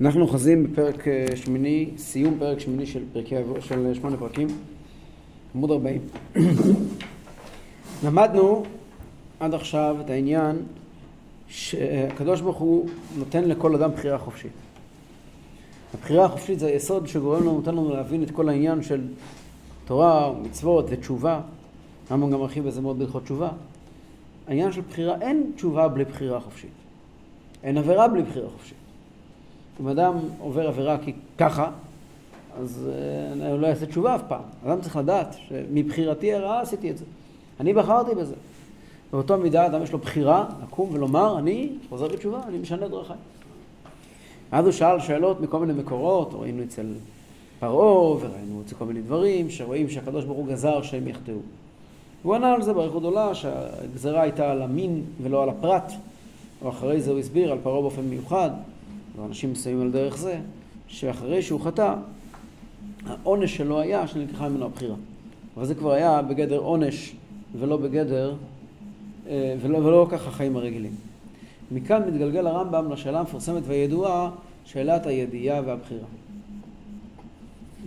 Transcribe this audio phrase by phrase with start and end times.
[0.00, 4.48] אנחנו אוחזים בפרק אה, שמיני, סיום פרק שמיני של פרקי של שמונה פרקים,
[5.54, 6.00] עמוד 40.
[8.04, 8.62] למדנו
[9.40, 10.56] עד עכשיו את העניין
[11.48, 12.88] שהקדוש ברוך הוא
[13.18, 14.52] נותן לכל אדם בחירה חופשית.
[15.94, 19.00] הבחירה החופשית זה היסוד שגורם לנו, נותן לנו להבין את כל העניין של
[19.84, 21.40] תורה ומצוות ותשובה.
[22.10, 23.50] הרמב"ם גם מרחיב בזה מאוד בהלכות תשובה.
[24.48, 26.70] העניין של בחירה, אין תשובה בלי בחירה חופשית.
[27.62, 28.85] אין עבירה בלי בחירה חופשית.
[29.80, 31.70] אם אדם עובר עבירה כי ככה,
[32.60, 32.88] אז
[33.42, 34.42] אה, הוא לא יעשה תשובה אף פעם.
[34.66, 37.04] אדם צריך לדעת שמבחירתי הרעה עשיתי את זה.
[37.60, 38.34] אני בחרתי בזה.
[39.12, 43.16] באותו מידה אדם יש לו בחירה לקום ולומר, אני חוזר בתשובה, אני משנה דרכיי.
[44.52, 46.86] אז הוא שאל שאלות מכל מיני מקורות, ראינו אצל
[47.60, 51.34] פרעה, וראינו אצל כל מיני דברים, שרואים שהקדוש ברוך הוא גזר שהם יחטאו.
[52.22, 55.92] הוא ענה על זה באריכות גדולה, שהגזרה הייתה על המין ולא על הפרט,
[56.62, 58.50] ואחרי זה הוא הסביר על פרעה באופן מיוחד,
[59.16, 60.38] ואנשים מסיימים על דרך זה,
[60.88, 61.94] שאחרי שהוא חטא,
[63.06, 64.96] העונש שלו היה שנלקחה ממנו הבחירה.
[65.56, 67.14] אבל זה כבר היה בגדר עונש
[67.58, 68.34] ולא בגדר,
[69.28, 70.92] אה, ולא, ולא כך החיים הרגילים.
[71.70, 74.30] מכאן מתגלגל הרמב"ם לשאלה המפורסמת והידועה,
[74.64, 76.06] שאלת הידיעה והבחירה.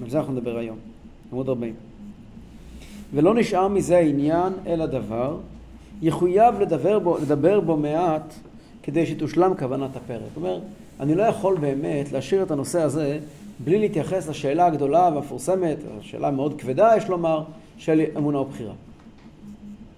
[0.03, 0.77] על זה אנחנו נדבר היום,
[1.31, 1.73] עמוד 40.
[3.13, 5.37] ולא נשאר מזה העניין אלא דבר,
[6.01, 8.33] יחויב לדבר בו, לדבר בו מעט
[8.83, 10.21] כדי שתושלם כוונת הפרק.
[10.27, 10.61] זאת אומרת,
[10.99, 13.19] אני לא יכול באמת להשאיר את הנושא הזה
[13.59, 17.43] בלי להתייחס לשאלה הגדולה והמפורסמת, שאלה מאוד כבדה יש לומר,
[17.77, 18.73] של אמונה ובחירה.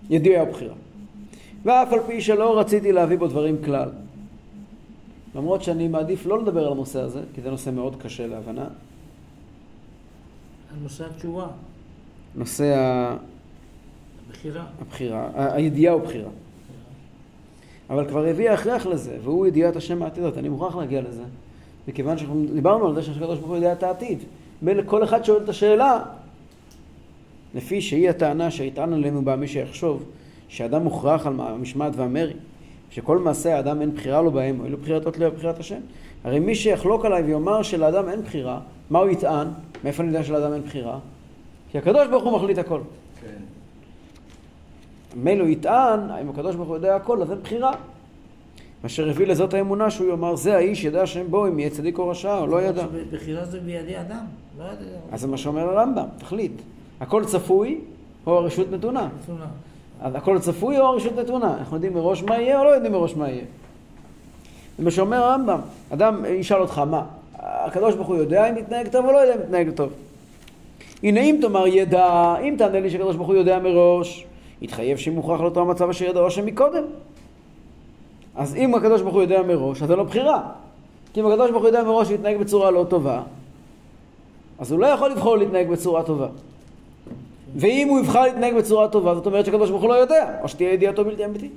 [0.09, 0.73] ידיעה ובחירה.
[1.63, 3.89] ואף על פי שלא רציתי להביא בו דברים כלל.
[5.35, 8.65] למרות שאני מעדיף לא לדבר על הנושא הזה, כי זה נושא מאוד קשה להבנה.
[10.83, 11.47] נושא התשובה.
[12.35, 13.17] נושא ה...
[14.29, 14.65] הבחירה.
[14.81, 16.29] הבחירה, הידיעה ובחירה.
[17.91, 20.37] אבל כבר הביא הכרח לזה, והוא ידיעת השם העתידות.
[20.37, 21.23] אני מוכרח להגיע לזה,
[21.87, 24.19] מכיוון שאנחנו דיברנו על זה שהקדוש ברוך הוא יודע את העתיד.
[24.61, 25.99] מילא כל אחד שואל את השאלה,
[27.55, 30.03] לפי שהיא הטענה שיטען עלינו בה מי שיחשוב
[30.47, 32.33] שאדם מוכרח על המשמעת והמרי,
[32.89, 34.77] שכל מעשה האדם אין בחירה לו בהם, או אין לו
[35.31, 35.79] בחירת השם.
[36.23, 39.47] הרי מי שיחלוק עליי ויאמר שלאדם אין בחירה, מה הוא יטען?
[39.83, 40.99] מאיפה אני יודע שלאדם אין בחירה?
[41.71, 42.79] כי הקדוש ברוך הוא מחליט הכל.
[43.21, 43.27] כן.
[45.15, 47.71] מילא הוא יטען, האם הקדוש ברוך הוא יודע הכל, אז אין בחירה.
[48.85, 52.09] אשר הביא לזאת האמונה שהוא יאמר, זה האיש ידע שם בו אם יהיה צדיק או
[52.09, 52.85] רשע, או לא ידע.
[53.11, 54.25] בחירה זה בידי אדם,
[54.59, 54.97] לא ידע.
[55.11, 56.51] אז זה מה שאומר הרמב"ם, תחליט.
[56.99, 57.79] הכל צפוי,
[58.27, 59.07] או הרשות נתונה.
[59.23, 59.45] נתונה.
[60.01, 61.57] אז הכל צפוי או הרשות נתונה?
[61.57, 63.43] אנחנו יודעים מראש מה יהיה או לא יודעים מראש מה יהיה?
[64.77, 65.59] זה מה שאומר הרמב"ם.
[65.93, 67.03] אדם ישאל אותך, מה,
[67.39, 69.89] הקדוש ברוך הוא יודע אם מתנהג טוב או לא יודע אם מתנהג טוב?
[71.03, 74.25] הנה אם תאמר ידע, אם תענה לי שהקדוש ברוך הוא יודע מראש,
[74.61, 76.83] יתחייב שאם מוכרח לאותו המצב אשר ידעו שם מקודם.
[78.35, 80.41] אז אם הקדוש ברוך הוא יודע מראש, אז אין לו בחירה.
[81.13, 83.21] כי אם הקדוש ברוך הוא יודע מראש להתנהג בצורה לא טובה,
[84.59, 86.27] אז הוא לא יכול לבחור להתנהג בצורה טובה.
[87.55, 90.73] ואם הוא יבחר להתנהג בצורה טובה, זאת אומרת שהקדוש ברוך הוא לא יודע, או שתהיה
[90.73, 91.51] ידיעתו בלתי אמיתית.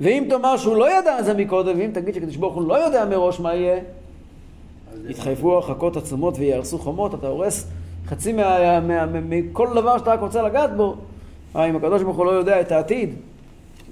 [0.00, 3.40] ואם תאמר שהוא לא ידע זה מקודם, ואם תגיד שקדוש ברוך הוא לא יודע מראש
[3.40, 3.80] מה יהיה,
[5.08, 7.66] יתחייבו הרחקות עצומות ויהרסו חומות, אתה הורס
[8.06, 8.34] חצי
[9.28, 10.96] מכל דבר שאתה רק רוצה לגעת בו.
[11.56, 13.10] אה, אם הקדוש ברוך הוא לא יודע את העתיד,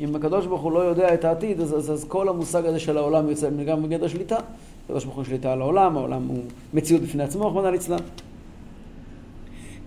[0.00, 2.99] אם הקדוש ברוך הוא לא יודע את העתיד, אז, אז, אז כל המושג הזה של
[2.99, 4.37] העולם יוצא גם בגדר שליטה.
[4.84, 6.43] הקדוש ברוך הוא שליטה על העולם, העולם הוא
[6.75, 7.99] מציאות בפני עצמו, רחמנא ליצלן.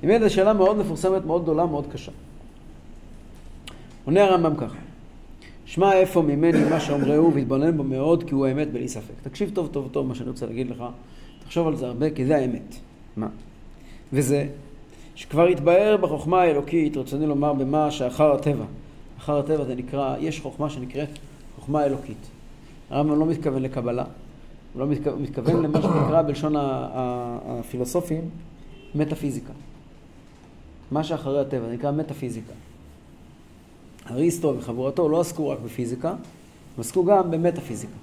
[0.02, 2.12] באמת זו שאלה מאוד מפורסמת, מאוד גדולה, מאוד קשה.
[4.06, 4.75] עונה הרמב"ם ככה:
[5.66, 9.14] שמע איפה ממני מה שאומרהו והתבונן בו מאוד כי הוא האמת בלי ספק.
[9.24, 10.84] תקשיב טוב טוב טוב מה שאני רוצה להגיד לך,
[11.44, 12.75] תחשוב על זה הרבה כי זה האמת.
[13.18, 13.28] מה?
[14.14, 14.47] וזה
[15.16, 18.66] שכבר התבהר בחוכמה האלוקית, רצוני לומר במה שאחר הטבע.
[19.18, 21.09] אחר הטבע זה נקרא, יש חוכמה שנקראת
[21.56, 22.18] חוכמה אלוקית.
[22.90, 24.03] הרמב"ם לא מתכוון לקבלה,
[24.74, 28.30] הוא לא מתכוון, מתכוון למה שנקרא בלשון הפילוסופים
[28.96, 29.53] מטאפיזיקה.
[30.92, 32.53] מה שאחרי הטבע, זה נקרא מטאפיזיקה.
[34.12, 36.18] אריסטו וחבורתו לא עסקו רק בפיזיקה, הם
[36.80, 37.97] עסקו גם במטאפיזיקה.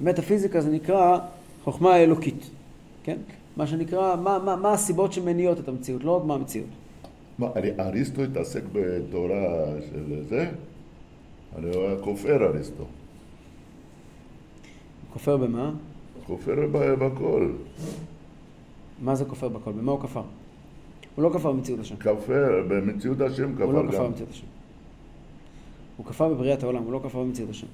[0.00, 1.18] מטאפיזיקה זה נקרא
[1.64, 2.50] חוכמה אלוקית,
[3.04, 3.16] כן?
[3.60, 6.68] מה שנקרא, מה, מה, מה הסיבות שמניעות את המציאות, לא רק מה המציאות.
[7.38, 7.46] מה,
[7.78, 10.50] אריסטו התעסק בתורה של זה?
[11.58, 12.84] אני רואה כופר אריסטו.
[15.12, 15.72] כופר במה?
[16.26, 16.66] כופר
[17.00, 17.52] בכל.
[19.00, 19.72] מה זה כופר בכל?
[19.72, 20.22] במה הוא כפר?
[21.14, 21.96] הוא לא כפר במציאות השם.
[21.96, 23.70] כפר, במציאות השם כפר גם.
[23.70, 24.46] הוא לא כפר במציאות השם.
[25.96, 27.66] הוא כפר בבריאת העולם, הוא לא כפר במציאות השם.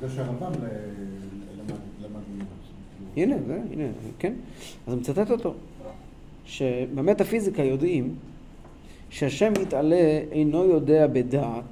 [0.00, 1.35] זה שהרמב"ם למד
[3.16, 3.84] הנה, זה, הנה,
[4.18, 4.32] כן.
[4.86, 5.54] אז אני מצטט אותו.
[6.46, 8.14] שבמטאפיזיקה יודעים
[9.10, 11.64] שהשם מתעלה אינו יודע בדעת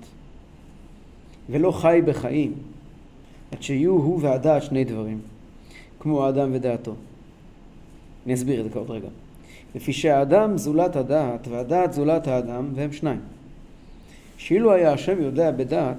[1.50, 2.52] ולא חי בחיים,
[3.52, 5.20] עד שיהיו הוא והדעת שני דברים.
[6.00, 6.94] כמו האדם ודעתו.
[8.26, 9.08] אני אסביר את זה עוד רגע.
[9.74, 13.20] לפי שהאדם זולת הדעת והדעת זולת האדם והם שניים.
[14.36, 15.96] שאילו היה השם יודע בדעת,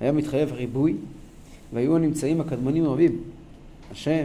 [0.00, 0.94] היה מתחייב ריבוי
[1.72, 3.20] והיו הנמצאים הקדמונים רבים.
[3.92, 4.24] השם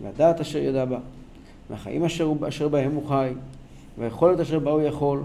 [0.00, 0.98] והדעת אשר ידע בה
[1.70, 3.32] והחיים אשר, אשר בהם הוא חי
[3.98, 5.22] והיכולת אשר בה הוא יכול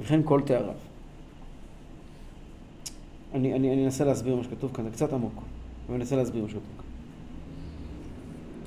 [0.00, 0.74] וכן כל תאריו.
[3.34, 6.42] אני, אני, אני אנסה להסביר מה שכתוב כאן, זה קצת עמוק, אבל אני אנסה להסביר
[6.42, 6.84] מה שכתוב כאן.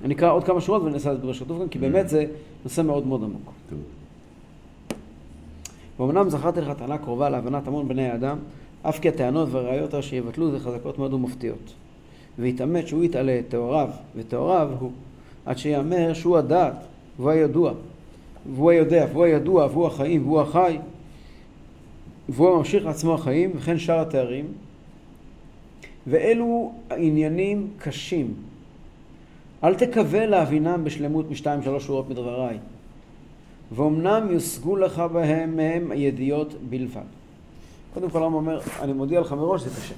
[0.05, 2.25] אני אקרא עוד כמה שורות ואני אנסה להסביר מה שכתוב כאן, כי באמת זה
[2.63, 3.51] נושא מאוד מאוד עמוק.
[5.97, 8.37] ואומנם זכרתי לך טענה קרובה להבנת המון בני האדם,
[8.81, 11.73] אף כי הטענות והראיות אשר יבטלו זה חזקות מאוד ומפתיעות.
[12.39, 14.91] ויתעמת שהוא יתעלה את טהוריו, וטהוריו הוא,
[15.45, 16.75] עד שיאמר שהוא הדעת,
[17.17, 17.73] והוא הידוע,
[18.55, 20.77] והוא היודע, והוא הידוע, והוא החיים, והוא החי,
[22.29, 24.45] והוא הממשיך לעצמו החיים, וכן שאר התארים.
[26.07, 28.33] ואלו עניינים קשים.
[29.63, 32.57] אל תקווה להבינם בשלמות משתיים שלוש שורות מדבריי.
[33.71, 37.01] ואומנם יושגו לך בהם מהם ידיעות בלבד.
[37.93, 39.95] קודם כל הרמב"ם אומר, אני מודיע לך מראש, זה קשה.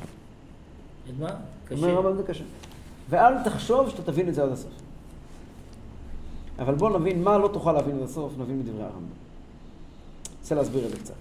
[1.19, 1.29] מה?
[1.71, 1.91] אומר קשה.
[1.91, 2.43] הרמב"ם זה קשה.
[3.09, 4.84] ואל תחשוב שאתה תבין את זה עד הסוף.
[6.59, 8.97] אבל בוא נבין מה לא תוכל להבין עד הסוף, נבין מדברי הרמב"ם.
[8.97, 11.13] אני רוצה להסביר את זה קצת.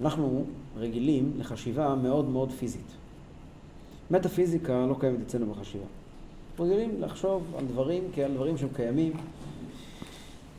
[0.00, 0.44] אנחנו
[0.76, 2.86] רגילים לחשיבה מאוד מאוד פיזית.
[4.10, 5.84] מטאפיזיקה לא קיימת אצלנו בחשיבה.
[6.60, 9.12] רגילים לחשוב על דברים כעל דברים שהם קיימים,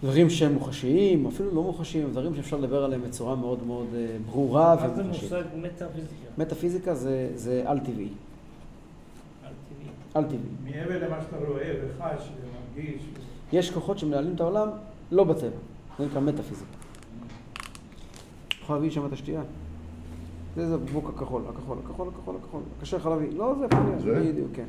[0.04, 4.76] דברים שהם מוחשיים, אפילו לא מוחשיים, דברים שאפשר לדבר עליהם בצורה מאוד מאוד אה, ברורה
[4.76, 5.24] מה זה ומוחשית.
[5.24, 6.14] מושג מטאפיזיקה?
[6.38, 8.08] מטאפיזיקה זה, זה על-טבעי.
[10.14, 10.38] על-טבעי.
[10.38, 10.80] על-טבעי.
[10.80, 13.02] מעבר למה שאתה רואה וחש ומרגיש.
[13.54, 14.70] יש כוחות שמנהלים את העולם
[15.12, 15.50] לא בטבע.
[16.00, 16.72] זה נקרא מטאפיזיקה.
[18.62, 19.42] יכול להביא שם את השתייה?
[20.56, 22.62] זה זה הבקבוק הכחול, הכחול, הכחול, הכחול, הכחול.
[22.82, 23.38] קשה לך להביא.
[23.38, 24.02] לא, זה להיות.
[24.02, 24.32] זה?
[24.32, 24.66] בדיוק, כן.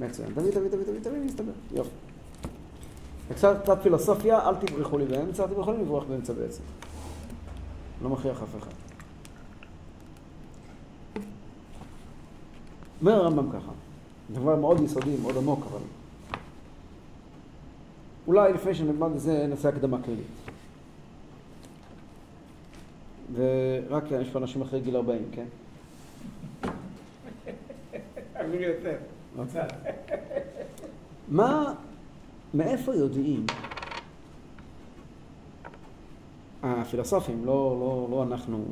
[0.00, 0.28] מצוין.
[0.34, 1.52] תביא, תביא, תביא, תביא, תביא, נסתבר.
[1.74, 1.90] יופי.
[3.34, 6.62] קצת קצת פילוסופיה, אל תברחו לי באמצע, אתם יכולים לברוח באמצע בעצם.
[8.02, 8.70] לא מכריח אף אחד.
[13.00, 13.72] אומר הרמב"ם ככה,
[14.30, 15.80] דבר מאוד יסודי, מאוד עמוק, אבל
[18.26, 20.26] אולי לפני שנלמד את זה נעשה הקדמה כללית.
[23.34, 25.46] ורק יש פה אנשים אחרי גיל 40, כן?
[31.28, 31.74] מה,
[32.54, 33.46] מאיפה יודעים
[36.62, 38.64] הפילוסופים, לא, לא, לא אנחנו,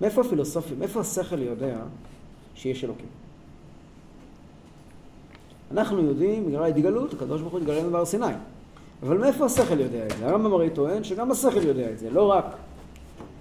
[0.00, 1.76] מאיפה הפילוסופים, מאיפה השכל יודע
[2.54, 3.23] שיש אלוקים?
[5.70, 8.26] אנחנו יודעים, בגלל ההתגלות, הקדוש ברוך הוא התגלה לנו בהר סיני.
[9.02, 10.26] אבל מאיפה השכל יודע את זה?
[10.26, 12.44] הרמב"ם הרי טוען שגם השכל יודע את זה, לא רק,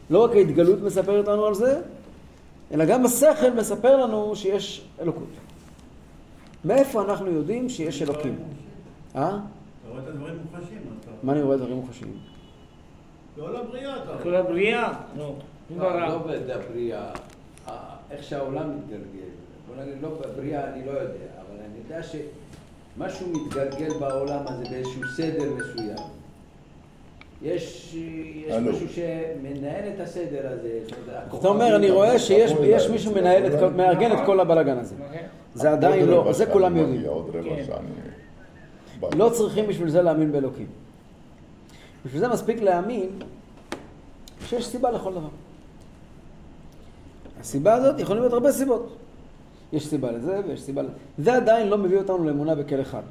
[0.09, 1.81] לא רק ההתגלות מספרת לנו על זה,
[2.71, 5.27] אלא גם השכל מספר לנו שיש אלוקות.
[6.65, 8.35] מאיפה אנחנו יודעים שיש אלוקים?
[9.15, 9.27] אה?
[9.27, 9.37] אתה
[9.89, 10.77] רואה את הדברים מוחשים.
[11.23, 12.17] מה אני רואה דברים מוחשיים?
[13.35, 14.39] כל הבריאה אתה כל רואה.
[14.39, 15.35] הבריאה, נו.
[15.77, 17.11] לא, לא בבריאה,
[17.67, 17.73] אה,
[18.11, 19.29] איך שהעולם מתגלגל.
[19.67, 25.01] בוא נגיד, לא בבריאה אני לא יודע, אבל אני יודע שמשהו מתגלגל בעולם הזה באיזשהו
[25.17, 25.97] סדר מסוים.
[27.41, 27.95] יש,
[28.47, 28.55] יש.
[28.55, 30.79] משהו שמנהל את הסדר הזה.
[30.83, 34.95] זאת אומרת, אתה אומר, אני רואה שיש יש מישהו מנהל, מארגן את כל הבלאגן הזה.
[35.53, 37.03] זה עדיין לא, זה כולם יודעים.
[37.31, 37.77] כן.
[39.17, 40.67] לא צריכים בשביל זה להאמין באלוקים.
[42.05, 43.09] בשביל זה מספיק להאמין
[44.45, 45.29] שיש סיבה לכל דבר.
[47.39, 48.97] הסיבה הזאת יכולים להיות הרבה סיבות.
[49.73, 50.91] יש סיבה לזה ויש סיבה לזה.
[51.17, 53.01] זה עדיין לא מביא אותנו לאמונה בכל אחד.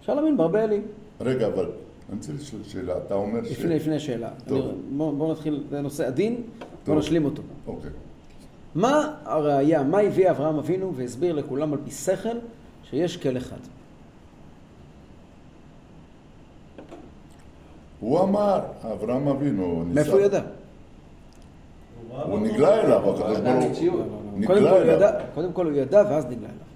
[0.00, 0.82] אפשר להאמין בהרבה אלים.
[1.20, 2.94] רגע, אבל אני רוצה לשאול שאלה.
[3.06, 3.50] אתה אומר ש...
[3.50, 4.28] לפני, לפני שאלה.
[4.46, 4.58] טוב.
[4.66, 6.42] אני- בואו בוא נתחיל, זה נושא עדין,
[6.84, 6.98] טוב.
[6.98, 7.42] נשלים אותו.
[7.66, 7.90] אוקיי.
[8.74, 12.36] מה הראייה, מה הביא אברהם אבינו והסביר לכולם על פי שכל
[12.90, 13.56] שיש כל אחד?
[18.00, 18.60] הוא אמר,
[18.92, 20.40] אברהם אבינו, ניסה- מאיפה הוא ידע?
[22.24, 23.78] הוא נגלה אליו, הקדוש ברוך.
[23.92, 24.02] הוא.
[24.46, 24.96] קודם נגלה כל, הוא אליו.
[24.96, 26.68] ידע, קודם כל הוא ידע ואז נגלה אליו.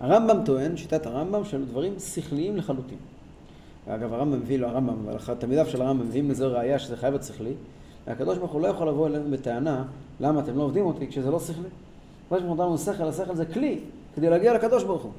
[0.00, 2.98] הרמב"ם טוען, שיטת הרמב"ם, שאלו דברים שכליים לחלוטין.
[3.88, 7.12] אגב, הרמב"ם מביא לו, הרמב"ם, אבל אחד- תלמידיו של הרמב"ם מביאים לזה ראייה שזה חייב
[7.12, 7.52] להיות שכלי.
[8.06, 9.84] והקדוש ברוך הוא לא יכול לבוא אלינו בטענה,
[10.20, 11.68] למה אתם לא עובדים אותי כשזה לא שכלי.
[12.26, 13.78] הקדוש ברוך הוא נתן לנו שכל, השכל זה כלי
[14.14, 15.12] כדי להגיע לקדוש ברוך הוא.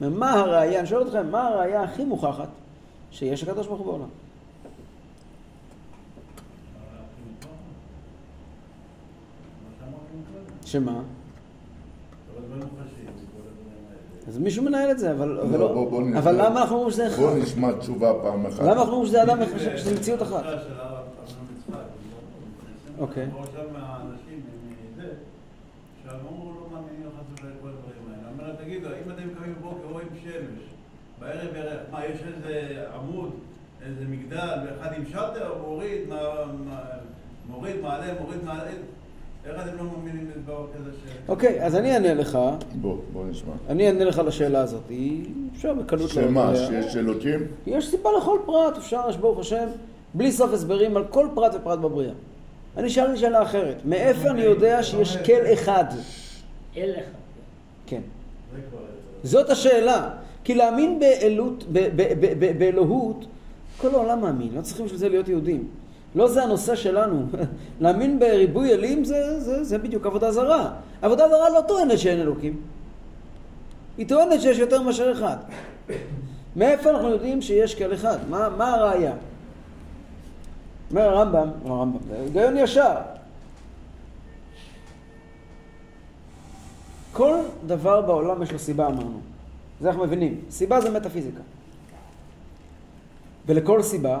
[0.00, 2.48] ומה הראייה, אני שואל אתכם, מה הראייה הכי מוכחת
[3.10, 4.08] שיש לקדוש ברוך הוא בעולם?
[10.70, 11.02] שמה?
[14.28, 16.90] אז מישהו מנהל את זה, אבל, לא, אבל, בוא, לא, בוא, אבל למה אנחנו אומרים
[16.90, 17.22] שזה אחד?
[17.22, 18.62] בוא נשמע תשובה פעם אחת.
[18.62, 20.44] למה אנחנו אומרים שזה אדם אחד, שזה מציאות אחת?
[22.98, 23.26] אוקיי.
[28.64, 28.88] תגידו,
[31.18, 31.48] בערב
[31.90, 33.30] מה, יש איזה עמוד,
[33.86, 36.00] איזה מגדל, ואחד עם שאטר, מוריד,
[37.48, 38.70] מוריד, מעלה, מוריד, מעלה,
[39.46, 41.10] איך אתם לא מאמינים לדבר כזה ש...
[41.28, 42.38] אוקיי, אז אני אענה לך,
[42.80, 43.52] בוא, בוא נשמע.
[43.68, 44.80] אני אענה לך לשאלה הזאת.
[44.88, 45.24] היא-
[45.56, 46.52] אפשר בקלות שמה.
[46.56, 47.40] שיש אלוקים?
[47.66, 49.66] יש סיבה לכל פרט, אפשר, יש ברוך השם,
[50.14, 52.12] בלי סוף הסברים על כל פרט ופרט בבריאה.
[52.76, 55.84] אני שאלתי שאלה אחרת, מאיפה אני יודע שיש כל אחד?
[56.76, 57.04] אין לך.
[57.86, 58.00] כן.
[59.22, 60.10] זאת השאלה.
[60.44, 61.00] כי להאמין
[62.58, 63.24] באלוהות,
[63.76, 65.68] כל העולם מאמין, לא צריכים בשביל זה להיות יהודים.
[66.14, 67.26] לא זה הנושא שלנו.
[67.80, 70.72] להאמין בריבוי אלים זה, זה, זה בדיוק עבודה זרה.
[71.02, 72.60] עבודה זרה לא טוענת שאין אלוקים.
[73.98, 75.36] היא טוענת שיש יותר מאשר אחד.
[76.56, 78.18] מאיפה אנחנו יודעים שיש כאל אחד?
[78.30, 79.12] מה, מה הראייה?
[80.90, 82.94] אומר הרמב"ם, הרמב"ם, זה היגיון ישר.
[87.12, 87.36] כל
[87.66, 89.20] דבר בעולם יש לו סיבה, אמרנו.
[89.80, 90.40] זה אנחנו מבינים.
[90.50, 91.40] סיבה זה מטאפיזיקה.
[93.46, 94.20] ולכל סיבה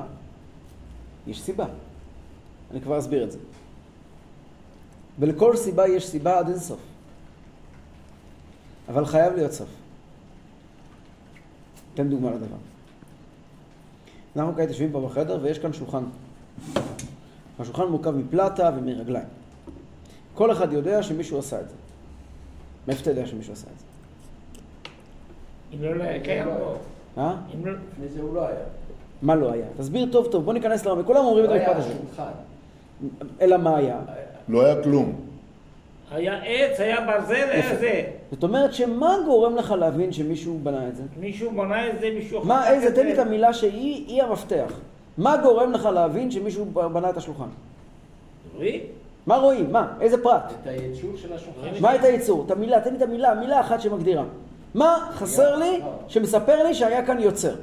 [1.26, 1.66] יש סיבה.
[2.70, 3.38] אני כבר אסביר את זה.
[5.18, 6.80] ולכל סיבה יש סיבה עד אינסוף.
[8.88, 9.68] אבל חייב להיות סוף.
[11.94, 12.56] אתן דוגמה לדבר.
[14.36, 16.04] אנחנו כעת יושבים פה בחדר ויש כאן שולחן.
[17.58, 19.28] השולחן מורכב מפלטה ומרגליים.
[20.34, 21.74] כל אחד יודע שמישהו עשה את זה.
[22.88, 23.84] מאיפה אתה יודע שמישהו עשה את זה?
[25.74, 26.76] אם לא, לא היה קיים פה.
[27.18, 27.36] אה?
[27.54, 27.72] אם לא...
[27.72, 28.79] לפני זה הוא לא היה.
[29.22, 29.64] מה לא היה?
[29.78, 31.06] תסביר טוב טוב, בוא ניכנס לעומק.
[31.06, 31.94] כולם אומרים את לא המשפט הזה.
[33.40, 33.98] אלא מה היה?
[34.48, 35.12] לא היה כלום.
[36.10, 38.02] היה עץ, היה ברזל, היה זה.
[38.32, 41.02] זאת אומרת שמה גורם לך להבין שמישהו בנה את זה?
[41.20, 42.44] מישהו בנה את זה, מישהו...
[42.44, 43.22] מה, חתך איזה, את תן לי זה.
[43.22, 44.72] את המילה שהיא היא המפתח.
[45.18, 47.48] מה גורם לך להבין שמישהו בנה את השולחן?
[48.56, 48.80] רואים?
[49.26, 49.72] מה רואים?
[49.72, 49.92] מה?
[50.00, 50.52] איזה פרט?
[50.62, 51.80] את הייצור של השולחן.
[51.80, 52.44] מה את הייצור?
[52.46, 54.24] את המילה, תן לי את המילה, מילה אחת שמגדירה.
[54.74, 57.54] מה חסר לי שמספר לי שהיה כאן יוצר?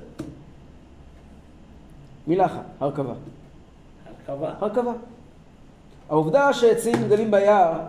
[2.28, 3.14] מילה אחת, הרכבה.
[4.28, 4.54] הרכבה.
[4.60, 4.92] הרכבה.
[6.10, 7.80] העובדה שעצים גדלים ביער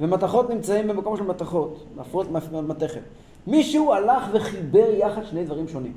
[0.00, 2.26] ומתכות נמצאים במקום של מתכות, מעפרות
[2.68, 3.00] מתכת.
[3.46, 5.92] מישהו הלך וחיבר יחד שני דברים שונים.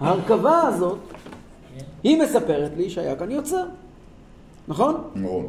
[0.00, 0.98] ההרכבה הזאת,
[2.02, 3.64] היא מספרת לי שהיה כאן יוצר,
[4.68, 4.94] נכון?
[5.14, 5.46] נכון.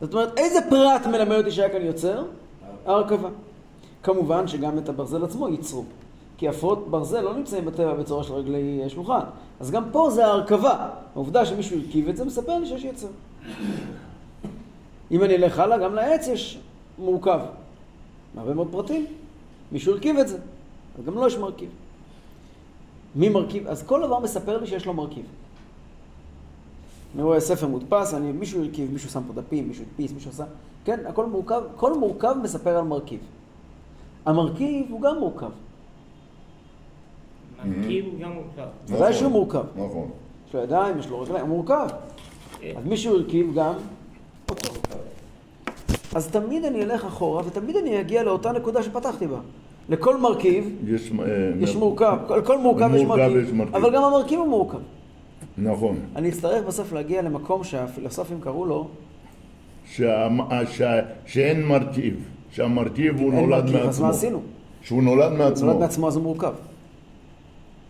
[0.00, 2.24] זאת אומרת, איזה פרט מלמד אותי שהיה כאן יוצר?
[2.86, 3.28] ההרכבה.
[4.02, 5.84] כמובן שגם את הברזל עצמו ייצרו.
[6.38, 9.20] כי עפרות ברזל לא נמצאים בטבע בצורה של רגלי שולחן.
[9.60, 10.88] אז גם פה זה ההרכבה.
[11.14, 13.08] העובדה שמישהו הרכיב את זה מספר לי שיש יצר.
[15.10, 16.58] אם אני אלך הלאה, גם לעץ יש
[16.98, 17.40] מורכב.
[18.36, 19.06] הרבה מאוד פרטים.
[19.72, 20.38] מישהו הרכיב את זה.
[20.98, 21.68] אז גם לו יש מרכיב.
[23.14, 23.66] מי מרכיב?
[23.68, 25.24] אז כל דבר מספר לי שיש לו מרכיב.
[27.14, 30.44] אני רואה ספר מודפס, אני, מישהו הרכיב, מישהו שם פה דפים, מישהו הדפיס, מישהו עשה,
[30.84, 33.20] כן, הכל מורכב, כל מורכב מספר על מרכיב.
[34.26, 35.50] המרכיב הוא גם מורכב,
[37.64, 38.68] הוא גם מורכב.
[38.86, 39.62] ודאי נכון, שהוא מורכב.
[39.76, 40.08] נכון.
[40.48, 41.86] יש לו ידיים, יש לו רגליים, הוא מורכב.
[42.60, 42.72] כן.
[42.78, 43.72] אז מישהו הרכיב גם
[44.50, 44.72] אותו.
[46.14, 49.36] אז תמיד אני אלך אחורה, ותמיד אני אגיע לאותה נקודה שפתחתי בה.
[49.88, 51.12] לכל מרכיב יש...
[51.20, 51.26] אה,
[51.60, 53.76] יש מורכב, כל, כל מורכב יש מרכיב, יש מרכיב.
[53.76, 54.78] אבל גם המרכיב הוא מורכב.
[55.58, 55.96] נכון.
[56.16, 58.88] אני אצטרך בסוף להגיע למקום שהפילוסופים קראו לו
[59.86, 60.28] שה-
[60.70, 62.14] שה- שאין מרכיב.
[62.50, 64.04] שהמרכיב הוא נולד מרכיב, אז מעצמו.
[64.06, 64.40] מה עשינו?
[64.82, 65.66] שהוא נולד הוא מעצמו.
[65.66, 66.52] נולד מעצמו אז הוא מורכב.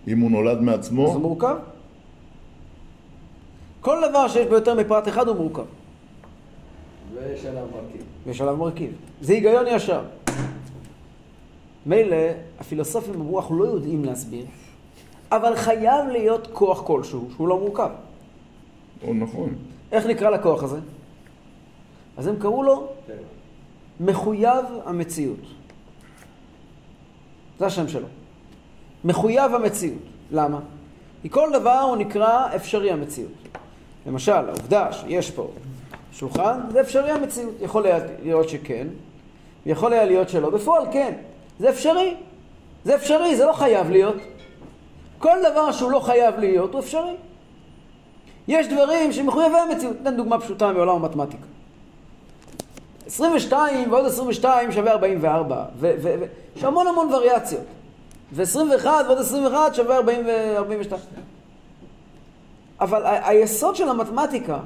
[0.09, 1.57] אם הוא נולד אז הוא מעצמו, מורכב.
[3.81, 5.62] כל דבר שיש בו יותר מפרט אחד הוא מורכב.
[7.15, 8.03] ויש עליו מרכיב.
[8.27, 8.93] ויש עליו מרכיב.
[9.21, 10.03] זה היגיון ישר.
[11.87, 12.17] מילא,
[12.61, 14.47] הפילוסופים אמרו, אנחנו לא יודעים להסביר,
[15.33, 17.91] אבל חייב להיות כוח כלשהו שהוא לא מורכב.
[19.07, 19.55] או נכון.
[19.93, 20.79] איך נקרא לכוח הזה?
[22.17, 23.17] אז הם קראו לו טבע.
[24.00, 25.41] מחויב המציאות.
[27.59, 28.07] זה השם שלו.
[29.05, 30.02] מחויב המציאות.
[30.31, 30.59] למה?
[31.23, 33.33] כי כל דבר הוא נקרא אפשרי המציאות.
[34.07, 35.49] למשל, העובדה שיש פה
[36.12, 37.55] שולחן, זה אפשרי המציאות.
[37.61, 38.87] יכול היה להיות שכן,
[39.67, 40.50] ויכול היה להיות שלא.
[40.50, 41.12] בפועל כן,
[41.59, 42.14] זה אפשרי.
[42.85, 44.17] זה אפשרי, זה לא חייב להיות.
[45.19, 47.14] כל דבר שהוא לא חייב להיות הוא אפשרי.
[48.49, 49.97] יש דברים שמחויבי המציאות.
[49.99, 51.47] ניתן דוגמה פשוטה מעולם המתמטיקה.
[53.07, 57.62] 22 ועוד 22 שווה 44, ויש המון המון וריאציות.
[58.32, 60.94] ו-21 ועוד 21 שווה 40 ו-42.
[62.80, 64.58] אבל היסוד של המתמטיקה,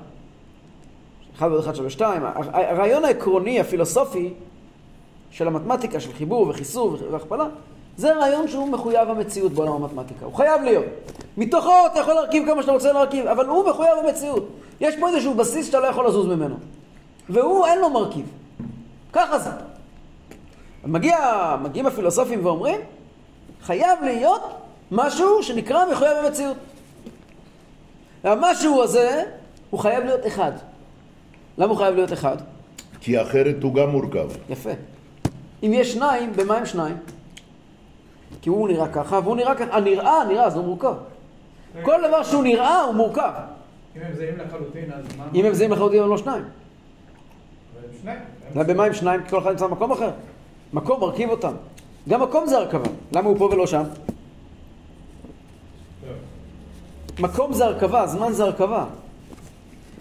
[1.37, 4.35] 1 ועוד 1 שווה 2, הרעיון העקרוני, הפילוסופי,
[5.31, 7.47] של המתמטיקה, של חיבור וחיסור והכפלה,
[7.97, 10.25] זה רעיון שהוא מחויב המציאות בעולם המתמטיקה.
[10.25, 10.85] הוא חייב להיות.
[11.37, 14.49] מתוכו אתה יכול להרכיב כמה שאתה רוצה להרכיב, אבל הוא מחויב המציאות.
[14.81, 16.54] יש פה איזשהו בסיס שאתה לא יכול לזוז ממנו.
[17.28, 18.26] והוא אין לו מרכיב.
[19.12, 19.50] ככה זה.
[20.85, 21.16] מגיע,
[21.62, 22.81] מגיעים הפילוסופים ואומרים,
[23.62, 24.42] חייב להיות
[24.90, 26.57] משהו שנקרא מחויב המציאות.
[28.25, 29.23] והמשהו הזה,
[29.71, 30.52] הוא חייב להיות אחד.
[31.59, 32.37] למה הוא חייב להיות אחד?
[33.00, 34.28] כי אחרת הוא גם מורכב.
[34.49, 34.71] יפה.
[35.62, 36.97] אם יש שניים, במה הם שניים?
[38.42, 39.76] כי הוא נראה ככה, והוא נראה ככה.
[39.76, 40.95] הנראה, נראה, אז הוא מורכב.
[41.83, 43.33] כל דבר שהוא נראה, הוא מורכב.
[43.97, 45.25] אם הם זהים לחלוטין, אז מה?
[45.35, 46.45] אם הם זהים לחלוטין, הם לא שניים.
[46.45, 48.19] אבל הם שניים.
[48.54, 49.23] למה במה הם שניים?
[49.25, 50.11] כי כל אחד נמצא במקום אחר.
[50.73, 51.52] מקום מרכיב אותם.
[52.09, 52.91] גם מקום זה הרכבה.
[53.13, 53.83] למה הוא פה ולא שם?
[57.19, 58.87] מקום זה הרכבה, זמן זה הרכבה.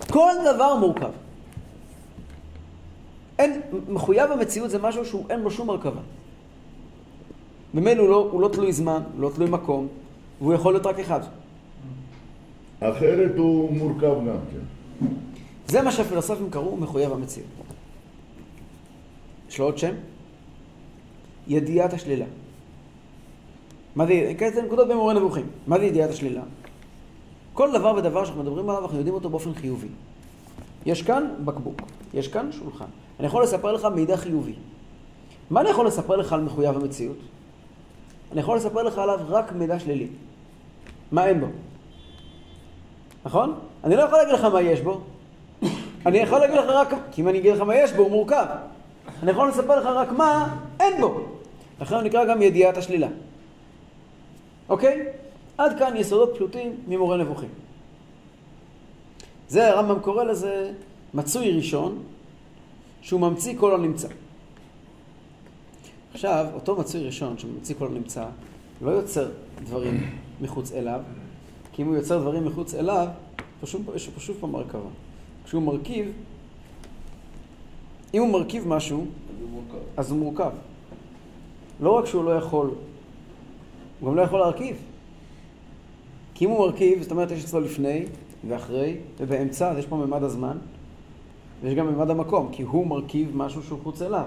[0.09, 1.09] כל דבר מורכב.
[3.39, 6.01] אין, מחויב המציאות זה משהו שהוא אין לו שום הרכבה.
[7.73, 9.87] ממילא הוא לא, הוא לא תלוי זמן, הוא לא תלוי מקום,
[10.41, 11.19] והוא יכול להיות רק אחד.
[12.79, 15.07] אחרת הוא מורכב גם כן.
[15.67, 17.47] זה מה שהפילוסופים קראו מחויב המציאות.
[19.49, 19.93] יש לו עוד שם?
[21.47, 22.25] ידיעת השלילה.
[23.95, 25.45] מה זה, כאלה נקודות במורה נבוכים.
[25.67, 26.41] מה זה ידיעת השלילה?
[27.53, 29.87] כל דבר ודבר שאנחנו מדברים עליו, אנחנו יודעים אותו באופן חיובי.
[30.85, 31.81] יש כאן בקבוק,
[32.13, 32.85] יש כאן שולחן.
[33.19, 34.53] אני יכול לספר לך מידע חיובי.
[35.49, 37.17] מה אני יכול לספר לך על מחויב המציאות?
[38.31, 40.07] אני יכול לספר לך עליו רק מידע שלילי.
[41.11, 41.47] מה אין בו?
[43.25, 43.59] נכון?
[43.83, 45.01] אני לא יכול להגיד לך מה יש בו.
[46.05, 48.45] אני יכול להגיד לך רק, כי אם אני אגיד לך מה יש בו, הוא מורכב.
[49.23, 51.25] אני יכול לספר לך רק מה אין בו.
[51.81, 53.07] לכן הוא נקרא גם ידיעת השלילה.
[54.69, 55.05] אוקיי?
[55.57, 57.49] עד כאן יסודות פשוטים ממורה נבוכים.
[59.47, 60.71] זה הרמב"ם קורא לזה
[61.13, 62.03] מצוי ראשון,
[63.01, 64.07] שהוא ממציא כל הנמצא.
[66.13, 68.25] עכשיו, אותו מצוי ראשון שממציא כל הנמצא,
[68.81, 69.29] לא יוצר
[69.63, 70.09] דברים
[70.41, 71.01] מחוץ אליו,
[71.71, 73.07] כי אם הוא יוצר דברים מחוץ אליו,
[73.61, 74.89] פשוט, יש פה שוב פעם הרכבה.
[75.45, 76.11] כשהוא מרכיב,
[78.13, 79.77] אם הוא מרכיב משהו, אז הוא מורכב.
[79.97, 80.51] אז הוא מורכב.
[81.81, 82.71] לא רק שהוא לא יכול,
[83.99, 84.77] הוא גם לא יכול להרכיב.
[86.33, 88.05] כי אם הוא מרכיב, זאת אומרת יש אצלו לפני
[88.47, 90.57] ואחרי ובאמצע, אז יש פה ממד הזמן
[91.61, 94.25] ויש גם ממד המקום, כי הוא מרכיב משהו שהוא חוץ אליו.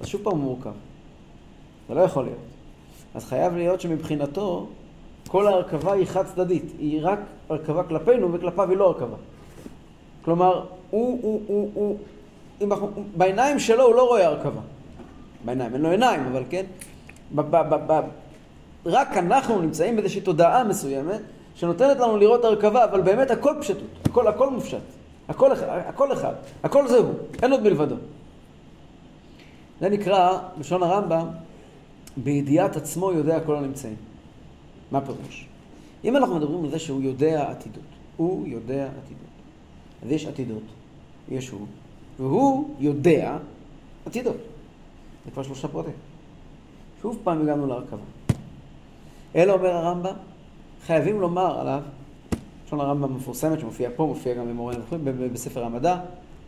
[0.00, 0.72] אז שוב פעם הוא מורכב.
[1.88, 2.38] זה לא יכול להיות.
[3.14, 4.66] אז חייב להיות שמבחינתו
[5.28, 9.16] כל ההרכבה היא חד צדדית, היא רק הרכבה כלפינו וכלפיו היא לא הרכבה.
[10.24, 11.96] כלומר, הוא, הוא, הוא,
[12.58, 14.60] הוא, בעיניים שלו הוא לא רואה הרכבה.
[15.44, 16.64] בעיניים, אין לו עיניים, אבל כן?
[17.34, 18.00] ב, ב, ב,
[18.86, 21.20] רק אנחנו נמצאים באיזושהי תודעה מסוימת
[21.54, 24.78] שנותנת לנו לראות הרכבה, אבל באמת הכל פשטות, הכל, הכל מופשט,
[25.28, 27.08] הכל, הכל אחד, הכל זהו,
[27.42, 27.96] אין עוד מלבדו.
[29.80, 31.26] זה נקרא, בלשון הרמב"ם,
[32.16, 33.96] בידיעת עצמו יודע כל הנמצאים.
[34.90, 35.46] מה פירוש?
[36.04, 37.82] אם אנחנו מדברים על זה שהוא יודע עתידות,
[38.16, 39.30] הוא יודע עתידות.
[40.04, 40.62] אז יש עתידות,
[41.28, 41.66] יש הוא,
[42.18, 43.36] והוא יודע
[44.06, 44.36] עתידות.
[45.24, 45.92] זה כבר שלושה פרטים.
[47.02, 48.02] שוב פעם הגענו להרכבה.
[49.36, 50.14] אלא אומר הרמב"ם,
[50.86, 51.82] חייבים לומר עליו,
[52.66, 55.96] לשון הרמב"ם המפורסמת שמופיע פה, מופיע גם במורה ב- בספר המדע,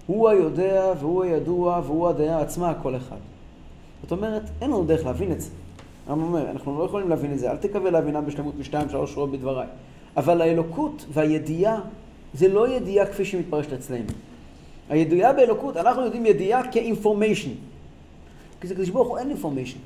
[0.06, 3.16] הוא היודע והוא הידוע והוא הדעה עצמה, הכל אחד.
[4.02, 5.50] זאת אומרת, אין לנו דרך להבין את זה.
[6.06, 9.30] הרמב"ם אומר, אנחנו לא יכולים להבין את זה, אל תקווה להבינם בשלמות משתיים, שלוש שורות
[9.30, 9.66] בדבריי.
[10.16, 11.80] אבל האלוקות והידיעה,
[12.34, 14.04] זה לא ידיעה כפי שהיא מתפרשת אצלנו.
[14.90, 17.50] הידיעה באלוקות, אנחנו יודעים ידיעה כאינפורמיישן.
[18.62, 19.78] כי זה קדוש ברוך הוא אין אינפורמיישן.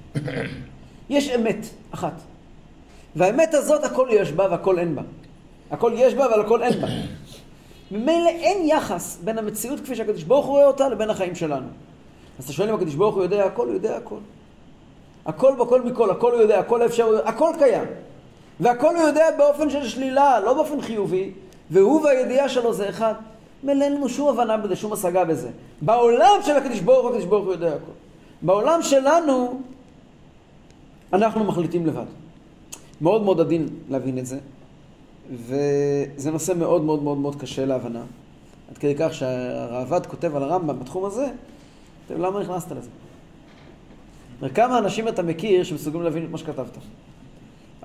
[1.11, 2.13] יש אמת אחת.
[3.17, 5.03] והאמת הזאת הכל יש בה והכל אין בה.
[5.71, 6.89] הכל יש בה אבל הכל אין בה.
[7.91, 11.67] ממילא אין יחס בין המציאות כפי שהקדוש ברוך הוא רואה אותה לבין החיים שלנו.
[12.39, 14.19] אז אתה שואל אם הקדוש ברוך הוא יודע הכל, הוא יודע הכל.
[15.27, 17.85] הכל בכל מכל, הכל הוא יודע, הכל אפשר, הכל קיים.
[18.61, 21.31] והכל הוא יודע באופן של שלילה, לא באופן חיובי,
[21.71, 23.15] והוא והידיעה שלו זה אחד.
[23.69, 25.49] אין לנו שום הבנה בזה, שום השגה בזה.
[25.81, 28.06] בעולם של הקדוש ברוך הוא, הקדוש ברוך הוא יודע הכל.
[28.47, 29.61] בעולם שלנו,
[31.13, 32.05] אנחנו מחליטים לבד.
[33.01, 34.39] מאוד מאוד עדין להבין את זה,
[35.37, 38.03] וזה נושא מאוד מאוד מאוד מאוד קשה להבנה.
[38.71, 41.27] עד כדי כך שהראב"ד כותב על הרמב"ם בתחום הזה,
[42.09, 42.89] כותב, למה נכנסת לזה?
[44.55, 46.79] כמה אנשים אתה מכיר שמסוגלים להבין את מה שכתבת?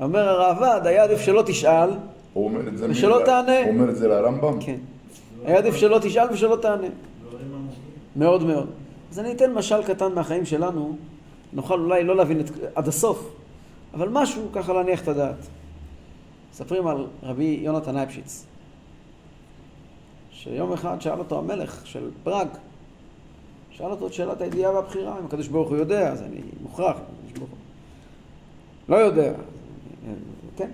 [0.01, 1.89] אומר הראב"ד, היה עדיף שלא תשאל,
[2.89, 3.59] ושלא תענה.
[3.59, 4.61] הוא אומר את זה לרמב"ם?
[4.61, 4.77] כן.
[5.45, 6.87] היה עדיף שלא תשאל ושלא תענה.
[7.55, 7.67] עמוקים.
[8.15, 8.67] מאוד מאוד.
[9.11, 10.97] אז אני אתן משל קטן מהחיים שלנו,
[11.53, 12.45] נוכל אולי לא להבין את,
[12.75, 13.31] עד הסוף,
[13.93, 15.47] אבל משהו ככה להניח את הדעת.
[16.51, 18.45] מספרים על רבי יונתן אייפשיץ,
[20.31, 22.47] שיום אחד שאל אותו המלך של פראג,
[23.71, 27.31] שאל אותו את שאלת הידיעה והבחירה, אם הקדוש ברוך הוא יודע, אז אני מוכרח, הקדוש
[27.37, 27.57] ברוך הוא
[28.89, 29.33] לא יודע,
[30.57, 30.69] כן.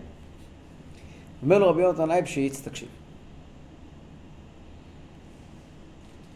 [1.44, 2.90] אומר לו רבי יונתן אייפשיץ, תקשיב,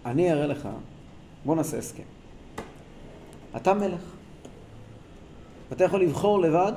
[0.06, 0.70] אני אראה לך,
[1.46, 2.04] בוא נעשה הסכם.
[3.56, 4.02] אתה מלך,
[5.70, 6.74] ואתה יכול לבחור לבד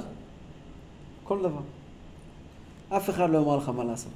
[1.24, 1.61] כל דבר.
[2.88, 4.12] אף אחד לא יאמר לך מה לעשות.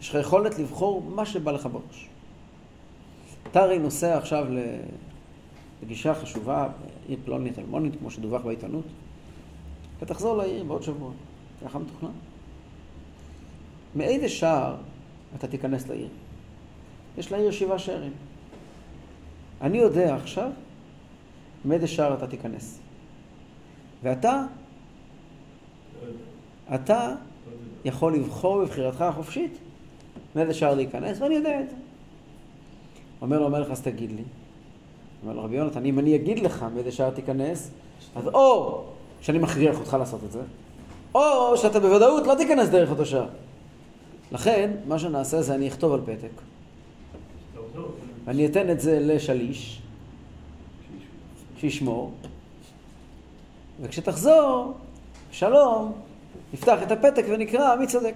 [0.00, 2.08] יש לך יכולת לבחור מה שבא לך בראש.
[3.50, 4.46] אתה הרי נוסע עכשיו
[5.82, 6.68] לפגישה חשובה
[7.06, 8.84] בעיר פלונית אלמונית, כמו שדווח בעיתונות,
[10.00, 11.10] ותחזור לעיר בעוד שבוע.
[11.64, 12.10] ככה מתוכנן.
[13.94, 14.76] מאיזה שער
[15.36, 16.08] אתה תיכנס לעיר?
[17.18, 18.12] יש לעיר שבעה שערים.
[19.64, 20.50] אני יודע עכשיו
[21.64, 22.78] מאיזה שער אתה תיכנס.
[24.02, 24.42] ואתה,
[26.74, 27.14] אתה
[27.84, 29.58] יכול לבחור בבחירתך החופשית
[30.36, 31.76] מאיזה שער להיכנס, ואני יודע את זה.
[33.22, 34.22] אומר לו המלך, אז תגיד לי.
[35.22, 37.70] אומר לו, רבי יונתן, אם אני אגיד לך מאיזה שער תיכנס,
[38.16, 38.82] אז או
[39.20, 40.40] שאני מכריח אותך לעשות את זה,
[41.14, 43.28] או שאתה בוודאות לא תיכנס דרך אותו שער.
[44.32, 46.30] לכן, מה שנעשה זה אני אכתוב על פתק,
[48.24, 49.82] ואני אתן את זה לשליש,
[51.56, 52.12] שישמור,
[53.80, 54.72] וכשתחזור,
[55.30, 55.92] שלום,
[56.54, 58.14] נפתח את הפתק ונקרא מי צודק.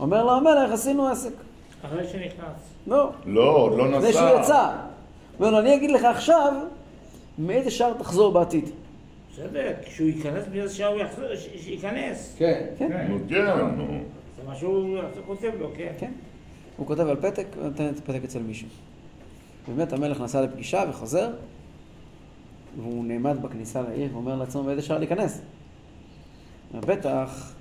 [0.00, 1.32] אומר לו המלך, עשינו עסק.
[1.82, 2.76] אחרי שנכנס.
[2.86, 3.98] לא, לא, לא נסע.
[3.98, 4.72] לפני שהוא יצא.
[5.38, 6.52] אומר לו, אני אגיד לך עכשיו
[7.38, 8.64] מאיזה שער תחזור בעתיד.
[9.32, 11.24] בסדר, כשהוא ייכנס באיזה שעה הוא יחזור,
[11.60, 12.34] שייכנס.
[12.38, 12.66] כן.
[12.78, 13.06] כן?
[13.08, 13.44] נו, כן,
[13.76, 13.86] נו.
[14.36, 16.12] זה מה שהוא כותב לו, כן.
[16.76, 18.68] הוא כותב על פתק ונותן את הפתק אצל מישהו.
[19.68, 21.30] באמת המלך נסע לפגישה וחוזר,
[22.76, 25.40] והוא נעמד בכניסה לעיר ואומר לעצמו באיזה שער להיכנס.
[26.74, 27.52] בטח,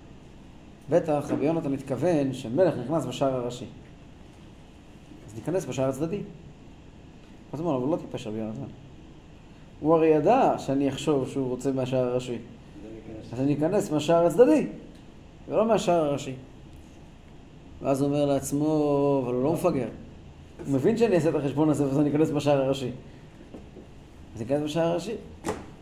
[0.89, 3.65] בטח רבי יונתן מתכוון שמלך נכנס בשער הראשי.
[5.27, 6.21] אז ניכנס בשער הצדדי.
[7.53, 8.59] אז הוא אומר, אבל לא טיפש רבי יונתן.
[9.79, 12.37] הוא הרי ידע שאני אחשוב שהוא רוצה מהשער הראשי.
[13.33, 14.67] אז אני אכנס מהשער הצדדי,
[15.49, 16.33] ולא מהשער הראשי.
[17.81, 19.87] ואז הוא אומר לעצמו, אבל הוא לא מפגר.
[20.65, 22.91] הוא מבין שאני אעשה את החשבון הזה ואז אני אכנס בשער הראשי.
[24.35, 25.15] אז אני אכנס בשער הראשי.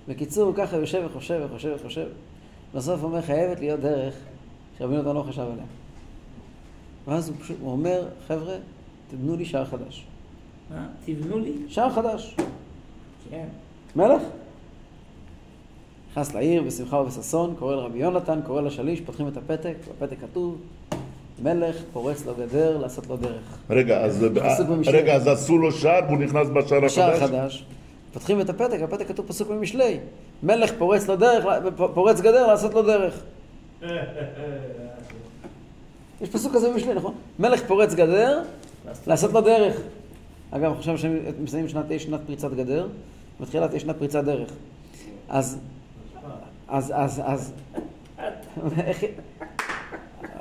[0.07, 2.07] בקיצור, הוא ככה יושב וחושב וחושב וחושב.
[2.75, 4.13] בסוף הוא אומר, חייבת להיות דרך
[4.77, 5.65] שרבי נתן לא חשב עליה.
[7.07, 8.55] ואז הוא פשוט, הוא אומר, חבר'ה,
[9.11, 10.05] תבנו לי שער חדש.
[10.71, 11.53] אה, תבנו לי.
[11.67, 12.35] שער חדש.
[13.29, 13.47] כן.
[13.95, 14.21] מלך?
[16.11, 20.57] נכנס לעיר בשמחה ובששון, קורא לרבי יונתן, קורא לשליש, פותחים את הפתק, בפתק כתוב,
[21.43, 23.57] מלך פורץ לו גדר לעשות לו דרך.
[23.69, 24.25] רגע, אז,
[24.69, 24.97] במשלי.
[24.97, 27.23] רגע, אז עשו לו שער והוא נכנס בשער בשער החדש?
[27.23, 27.65] החדש,
[28.13, 29.99] פותחים את הפתק, הפתק כתוב פסוק במשלי,
[30.43, 31.45] מלך פורץ לו דרך,
[31.93, 33.23] פורץ גדר לעשות לו דרך.
[36.21, 37.13] יש פסוק כזה במשלי, נכון?
[37.39, 38.41] מלך פורץ גדר,
[39.07, 39.81] לעשות לו דרך.
[40.51, 42.87] אגב, עכשיו שמסיימים שנת תהיה שנת פריצת גדר,
[43.39, 44.49] מתחילה תהיה שנת פריצת דרך.
[45.29, 45.57] אז,
[46.67, 47.53] אז, אז, אז,
[48.85, 49.03] איך-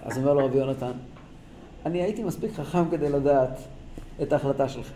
[0.02, 0.92] אז אומר לו רבי יונתן,
[1.86, 3.58] אני הייתי מספיק חכם כדי לדעת
[4.22, 4.90] את ההחלטה שלך,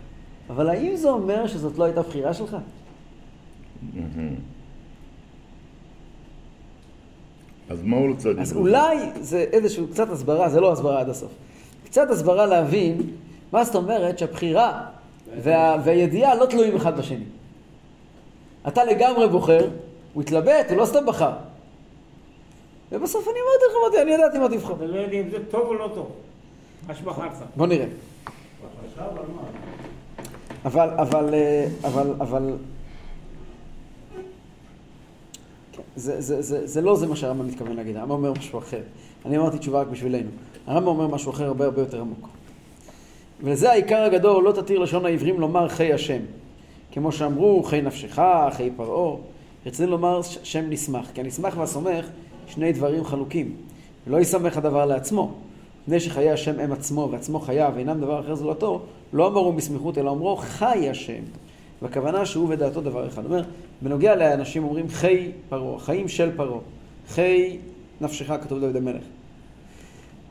[0.49, 2.57] אבל האם זה אומר שזאת לא הייתה בחירה שלך?
[3.93, 4.35] מהמם.
[7.69, 8.41] אז מה הוא רוצה להגיד?
[8.41, 8.53] אז?
[8.53, 11.31] אולי זה איזשהו קצת הסברה, זה לא הסברה עד הסוף.
[11.85, 13.01] קצת הסברה להבין
[13.51, 14.85] מה זאת אומרת שהבחירה
[15.43, 17.23] וה, והידיעה לא תלויים אחד בשני.
[18.67, 19.69] אתה לגמרי בוחר,
[20.13, 21.31] הוא התלבט, הוא לא סתם בחר.
[22.91, 24.75] ובסוף אני אמרתי לך, אמרתי, אני ידעתי מה תבחר.
[24.75, 26.11] אתה לא יודע אם זה טוב או לא טוב.
[26.87, 27.31] מה שבחרת.
[27.55, 27.85] בוא נראה.
[30.65, 32.53] אבל, אבל, אה, אבל, אבל...
[35.71, 38.81] כן, זה, זה, זה, זה לא זה מה שהרמב"ם מתכוון להגיד, הרמב"ם אומר משהו אחר.
[39.25, 40.29] אני אמרתי תשובה רק בשבילנו.
[40.67, 42.27] הרמב"ם אומר משהו אחר הרבה הרבה יותר עמוק.
[43.43, 46.19] וזה העיקר הגדול, לא תתיר לשון העברים לומר חי השם.
[46.91, 48.21] כמו שאמרו, חי נפשך,
[48.51, 49.15] חי פרעה.
[49.65, 52.05] רצינו לומר שם נסמך, כי הנסמך והסומך,
[52.47, 53.55] שני דברים חלוקים.
[54.07, 55.33] ולא יסמך הדבר לעצמו.
[55.83, 58.81] מפני שחיי השם הם עצמו, ועצמו חייו, ואינם דבר אחר זולתו,
[59.13, 61.23] לא אמרו בסמיכות, אלא אמרו חי השם.
[61.81, 63.25] והכוונה שהוא ודעתו דבר אחד.
[63.25, 63.43] אומר,
[63.81, 66.59] בנוגע לאנשים אומרים חי פרעה, חיים של פרעה.
[67.07, 67.57] חי
[68.01, 69.03] נפשך, כתוב דוד המלך.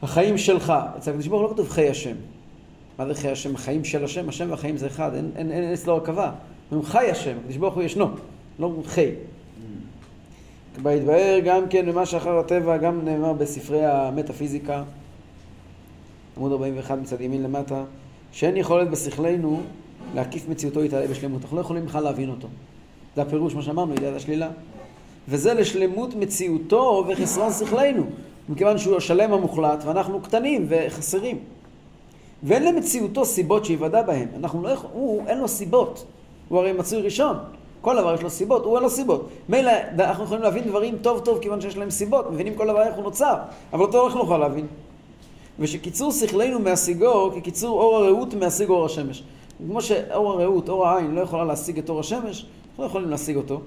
[0.03, 2.15] החיים שלך, אצל הקדוש ברוך הוא לא כתוב חי השם.
[2.99, 3.55] מה זה חי השם?
[3.55, 6.33] החיים של השם, השם והחיים זה אחד, אין, אין, אין אצלו הרכבה.
[6.71, 8.07] אומרים חי השם, הקדוש ברוך הוא ישנו,
[8.59, 9.11] לא אומרים חי.
[10.83, 14.83] בהתבהר גם כן במה שאחר הטבע, גם נאמר בספרי המטאפיזיקה,
[16.37, 17.85] עמוד 41 מצד ימין למטה,
[18.33, 19.61] שאין יכולת בשכלנו
[20.15, 21.43] להקיף מציאותו יתעלה בשלמות.
[21.43, 22.49] אנחנו לא יכולים בכלל להבין אותו.
[23.17, 24.49] זה הפירוש, מה שאמרנו, ידיעת השלילה.
[25.29, 28.03] וזה לשלמות מציאותו וחסרון שכלנו,
[28.49, 31.39] מכיוון שהוא השלם המוחלט ואנחנו קטנים וחסרים.
[32.43, 34.29] ואין למציאותו סיבות שיוודע בהן.
[34.37, 34.91] אנחנו לא יכול...
[34.93, 36.07] הוא, אין לו סיבות.
[36.49, 37.37] הוא הרי מצוי ראשון.
[37.87, 39.29] כל דבר יש לו סיבות, הוא אין לו סיבות.
[39.49, 42.95] מילא, אנחנו יכולים להבין דברים טוב טוב כיוון שיש להם סיבות, מבינים כל דבר איך
[42.95, 43.35] הוא נוצר,
[43.73, 44.67] אבל אותו לא נוכל להבין.
[45.59, 49.23] ושקיצור שכלנו מהשיגו כקיצור אור הרעות מהשיג אור השמש.
[49.67, 53.37] כמו שאור הרעות, אור העין, לא יכולה להשיג את אור השמש, אנחנו לא יכולים להשיג
[53.37, 53.61] אותו.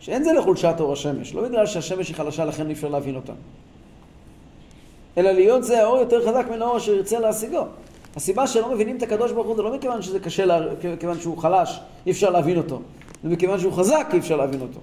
[0.00, 3.32] שאין זה לחולשת אור השמש, לא בגלל שהשמש היא חלשה לכן אי אפשר להבין אותה.
[5.18, 7.64] אלא להיות זה האור יותר חזק מן האור אשר ירצה להשיגו.
[8.16, 10.60] הסיבה שלא מבינים את הקדוש ברוך הוא זה לא מכיוון שזה קשה, לה...
[10.94, 12.80] מכיוון שהוא חלש, אי אפשר להבין אותו.
[13.24, 14.80] זה מכיוון שהוא חזק, אי אפשר להבין אותו.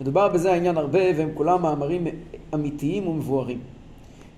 [0.00, 2.06] מדובר בזה העניין הרבה, והם כולם מאמרים
[2.54, 3.58] אמיתיים ומבוארים.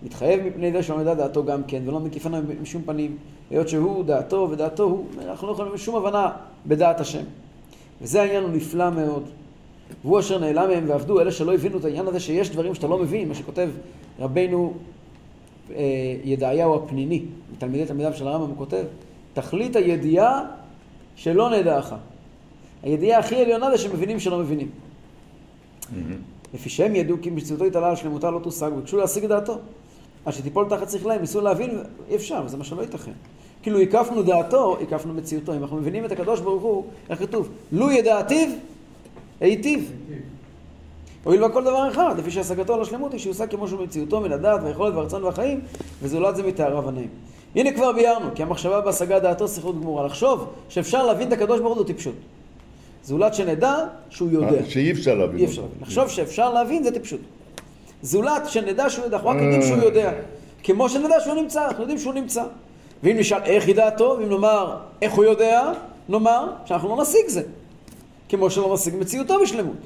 [0.03, 3.17] מתחייב מפני זה שלא נדע דעתו גם כן, ולא מקיף עליו בשום פנים,
[3.51, 6.31] היות שהוא דעתו ודעתו הוא, אנחנו לא יכולים שום הבנה
[6.67, 7.23] בדעת השם.
[8.03, 9.29] וזה העניין הוא נפלא מאוד.
[10.05, 12.99] והוא אשר נעלם מהם ועבדו, אלה שלא הבינו את העניין הזה שיש דברים שאתה לא
[12.99, 13.71] מבין, מה שכותב
[14.19, 14.75] רבנו
[15.75, 15.83] אה,
[16.25, 18.85] ידעיהו הפניני, מתלמידי תלמידיו של הרמב"ם, הוא כותב,
[19.35, 20.43] תכלית הידיעה
[21.17, 21.95] שלא נדעך.
[22.83, 24.69] הידיעה הכי עליונה זה שמבינים שלא מבינים.
[26.55, 29.59] לפי שהם ידעו כי מציאותו התעלה על שלמותה לא תושג, וביקשו להשיג את דעתו.
[30.25, 33.13] עד שתיפול תחת שכלהם, ניסו להבין, אי אפשר, זה מה שלא ייתכן.
[33.63, 35.55] כאילו הקפנו דעתו, הקפנו מציאותו.
[35.55, 37.49] אם אנחנו מבינים את הקדוש ברוך הוא, איך כתוב?
[37.73, 38.49] לו ידעתיו,
[39.41, 39.93] היטיב.
[41.25, 44.61] הואיל והכל דבר אחד, לפי שהשגתו על השלמות היא שיושג כמו שהוא מציאותו מן הדעת
[44.63, 45.61] והיכולת והרצון והחיים,
[46.03, 47.09] וזולת זה מתאריו הנעים.
[47.55, 50.07] הנה כבר ביארנו, כי המחשבה בהשגת דעתו שיחות גמורה.
[50.07, 52.15] לחשוב שאפשר להבין את הקדוש ברוך הוא טיפשות.
[53.07, 53.77] זולת שנדע
[54.11, 54.65] שהוא יודע.
[54.69, 55.79] שאי אפשר להבין אי אפשר להבין.
[55.83, 57.21] לחשוב שאפשר להבין זה טיפשות.
[58.03, 60.13] זולת שנדע שהוא יודע, אנחנו רק יודעים שהוא יודע.
[60.63, 62.45] כמו שנדע שהוא נמצא, אנחנו יודעים שהוא נמצא.
[63.03, 65.73] ואם נשאל איך ידעתו, ואם נאמר איך הוא יודע,
[66.09, 67.43] נאמר שאנחנו לא נשיג זה.
[68.29, 69.77] כמו שלא נשיג מציאותו בשלמות.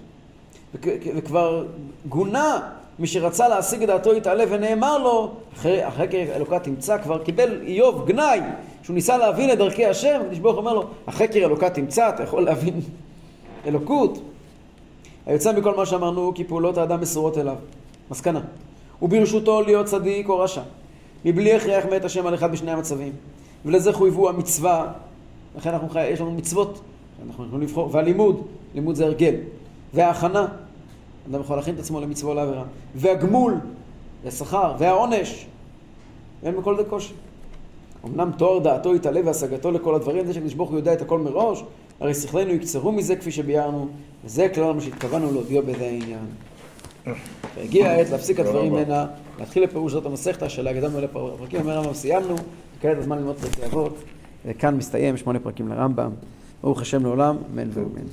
[0.85, 1.67] וכבר
[2.09, 2.61] גונה
[2.99, 8.07] מי שרצה להשיג את דעתו יתעלה ונאמר לו, אחרי, אחרי אלוקה תמצא, כבר קיבל איוב
[8.07, 8.41] גנאי,
[8.83, 12.23] שהוא ניסה להבין את דרכי השם, הקדוש ברוך הוא אומר לו, החקר אלוקה תמצא, אתה
[12.23, 12.81] יכול להבין
[13.67, 14.19] אלוקות.
[15.27, 17.57] היוצא מכל מה שאמרנו, כי פעולות האדם מסורות אליו.
[18.11, 18.41] מסקנה.
[19.03, 20.63] וברשותו להיות צדיק או רשע,
[21.25, 23.13] מבלי הכרח מת השם על אחד משני המצבים.
[23.65, 24.93] ולזה חויבו המצווה,
[25.57, 26.07] לכן אנחנו, חי...
[26.07, 26.81] יש לנו מצוות,
[27.27, 29.35] אנחנו יכולים לבחור, והלימוד, לימוד זה הרגל,
[29.95, 30.47] וההכנה,
[31.31, 33.55] אדם יכול להכין את עצמו למצווה לעבירה, והגמול,
[34.25, 35.47] והשכר, והעונש,
[36.43, 37.15] ואין בכל זה קושי.
[38.05, 41.65] אמנם תואר דעתו יתעלה והשגתו לכל הדברים, זה שהקדוש ברוך הוא יודע את הכל מראש,
[42.01, 43.89] הרי שכלנו יקצרו מזה כפי שביארנו,
[44.25, 46.27] וזה כלל מה שהתכוונו להודיע בזה העניין.
[47.57, 49.07] והגיעה העת להפסיק הדברים הנה,
[49.39, 52.35] להתחיל לפירוש זאת המסכתא של הקדמנו אלה פרקים, אומר הרמב"ם סיימנו,
[52.79, 53.97] וכעת הזמן ללמוד פרקי אבות,
[54.47, 56.11] וכאן מסתיים שמונה פרקים לרמב"ם,
[56.63, 58.07] ברוך השם לעולם, אמן ואמן.